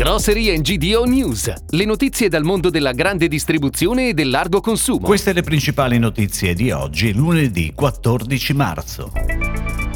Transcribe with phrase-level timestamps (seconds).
[0.00, 5.04] Grocery GDO News, le notizie dal mondo della grande distribuzione e del largo consumo.
[5.04, 9.12] Queste le principali notizie di oggi, lunedì 14 marzo.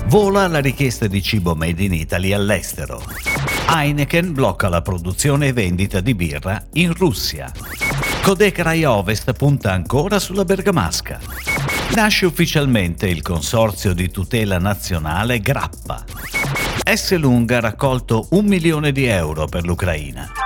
[0.08, 3.02] Vola la richiesta di cibo made in Italy all'estero.
[3.66, 7.50] Heineken blocca la produzione e vendita di birra in Russia.
[8.22, 11.18] Codec Rai Ovest punta ancora sulla Bergamasca.
[11.94, 16.04] Nasce ufficialmente il Consorzio di tutela nazionale Grappa.
[16.84, 17.16] S.
[17.16, 20.43] Lunga ha raccolto un milione di euro per l'Ucraina.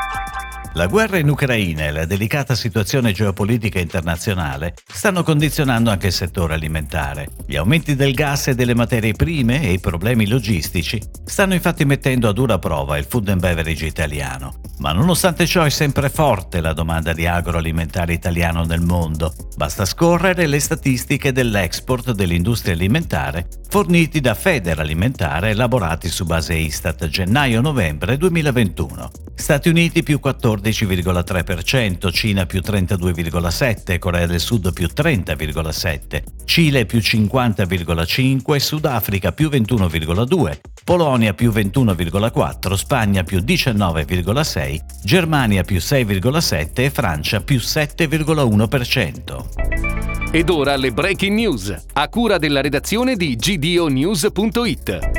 [0.79, 6.55] La guerra in Ucraina e la delicata situazione geopolitica internazionale stanno condizionando anche il settore
[6.55, 7.31] alimentare.
[7.49, 12.29] Gli aumenti del gas e delle materie prime e i problemi logistici stanno infatti mettendo
[12.29, 14.61] a dura prova il food and beverage italiano.
[14.79, 19.35] Ma nonostante ciò è sempre forte la domanda di agroalimentare italiano nel mondo.
[19.57, 28.17] Basta scorrere le statistiche dell'export dell'industria alimentare forniti da Federalimentare elaborati su base Istat gennaio-novembre
[28.17, 29.28] 2021.
[29.39, 38.57] Stati Uniti più 14,3%, Cina più 32,7%, Corea del Sud più 30,7%, Cile più 50,5%,
[38.57, 47.57] Sudafrica più 21,2%, Polonia più 21,4%, Spagna più 19,6%, Germania più 6,7% e Francia più
[47.57, 50.29] 7,1%.
[50.31, 55.18] Ed ora le breaking news, a cura della redazione di gdonews.it.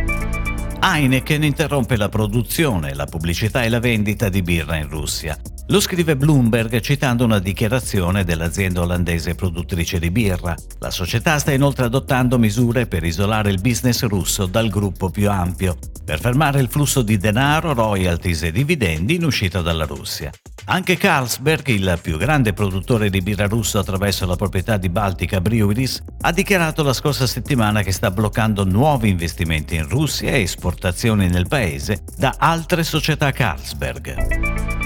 [0.81, 5.37] Heineken interrompe la produzione, la pubblicità e la vendita di birra in Russia.
[5.71, 10.55] Lo scrive Bloomberg citando una dichiarazione dell'azienda olandese produttrice di birra.
[10.79, 15.77] La società sta inoltre adottando misure per isolare il business russo dal gruppo più ampio,
[16.03, 20.31] per fermare il flusso di denaro, royalties e dividendi in uscita dalla Russia.
[20.65, 26.01] Anche Carlsberg, il più grande produttore di birra russo attraverso la proprietà di Baltica Breweries,
[26.21, 31.47] ha dichiarato la scorsa settimana che sta bloccando nuovi investimenti in Russia e esportazioni nel
[31.47, 34.78] paese da altre società Carlsberg.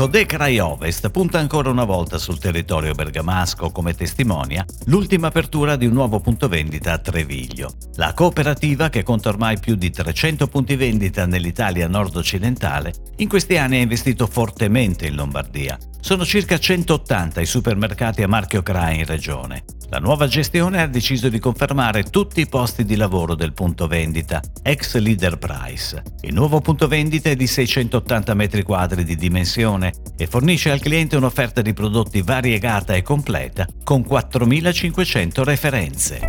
[0.00, 5.84] Codec Rai Ovest punta ancora una volta sul territorio bergamasco come testimonia l'ultima apertura di
[5.84, 7.74] un nuovo punto vendita a Treviglio.
[7.96, 13.76] La cooperativa, che conta ormai più di 300 punti vendita nell'Italia nord-occidentale, in questi anni
[13.76, 15.76] ha investito fortemente in Lombardia.
[16.00, 19.64] Sono circa 180 i supermercati a marchio CRA in regione.
[19.90, 24.40] La nuova gestione ha deciso di confermare tutti i posti di lavoro del punto vendita,
[24.62, 26.00] ex leader price.
[26.20, 31.60] Il nuovo punto vendita è di 680 m2 di dimensione e fornisce al cliente un'offerta
[31.60, 36.20] di prodotti variegata e completa con 4500 referenze.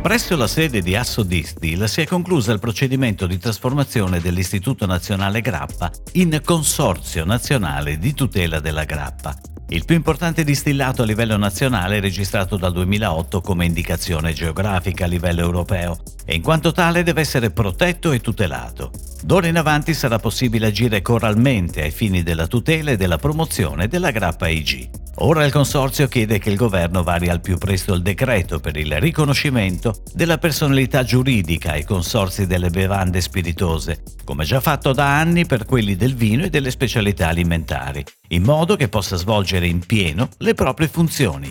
[0.00, 5.40] Presso la sede di Asso Distil si è concluso il procedimento di trasformazione dell'Istituto Nazionale
[5.40, 9.36] Grappa in Consorzio Nazionale di Tutela della Grappa,
[9.70, 15.40] il più importante distillato a livello nazionale registrato dal 2008 come indicazione geografica a livello
[15.42, 18.90] europeo e in quanto tale deve essere protetto e tutelato.
[19.22, 24.10] D'ora in avanti sarà possibile agire coralmente ai fini della tutela e della promozione della
[24.10, 25.07] grappa IG.
[25.20, 29.00] Ora il Consorzio chiede che il governo vari al più presto il decreto per il
[29.00, 35.64] riconoscimento della personalità giuridica ai consorzi delle bevande spiritose, come già fatto da anni per
[35.64, 40.54] quelli del vino e delle specialità alimentari, in modo che possa svolgere in pieno le
[40.54, 41.50] proprie funzioni.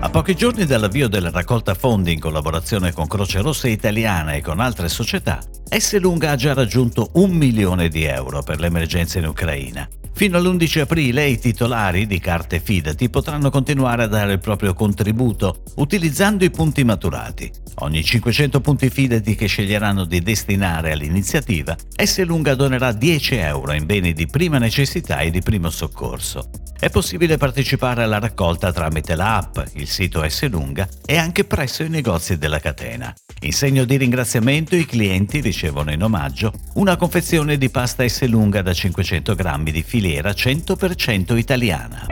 [0.00, 4.60] A pochi giorni dall'avvio della raccolta fondi in collaborazione con Croce Rossa Italiana e con
[4.60, 5.98] altre società, S.
[5.98, 11.28] Lunga ha già raggiunto un milione di euro per l'emergenza in Ucraina Fino all'11 aprile
[11.28, 16.82] i titolari di carte Fidati potranno continuare a dare il proprio contributo utilizzando i punti
[16.82, 17.48] maturati.
[17.82, 22.24] Ogni 500 punti Fidati che sceglieranno di destinare all'iniziativa, S.
[22.24, 26.50] Lunga donerà 10 euro in beni di prima necessità e di primo soccorso.
[26.76, 30.48] È possibile partecipare alla raccolta tramite l'app, il sito S.
[30.48, 33.14] Lunga e anche presso i negozi della catena.
[33.42, 38.62] In segno di ringraziamento i clienti ricevono in omaggio una confezione di pasta S lunga
[38.62, 42.04] da 500 grammi di filiera 100% italiana.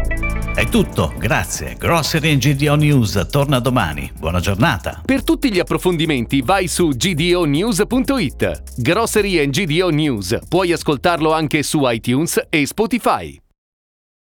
[0.54, 1.75] È tutto, grazie.
[1.75, 4.10] Grocery GDO News torna domani.
[4.16, 5.03] Buona giornata.
[5.04, 8.62] Per tutti gli approfondimenti vai su gdonews.it.
[8.76, 10.38] Grocery GDO News.
[10.48, 13.39] Puoi ascoltarlo anche su iTunes e Spotify.